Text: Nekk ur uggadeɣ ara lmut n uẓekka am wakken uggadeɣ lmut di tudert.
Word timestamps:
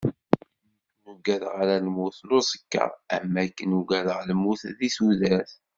Nekk 0.07 0.35
ur 1.05 1.11
uggadeɣ 1.11 1.53
ara 1.61 1.75
lmut 1.85 2.17
n 2.23 2.29
uẓekka 2.37 2.85
am 3.15 3.27
wakken 3.39 3.77
uggadeɣ 3.79 4.19
lmut 4.29 4.61
di 4.79 4.89
tudert. 4.95 5.51